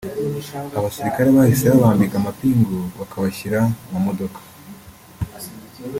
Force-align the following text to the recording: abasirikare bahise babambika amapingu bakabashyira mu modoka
abasirikare 0.77 1.27
bahise 1.37 1.65
babambika 1.71 2.15
amapingu 2.17 2.77
bakabashyira 2.99 3.59
mu 3.91 3.99
modoka 4.05 4.39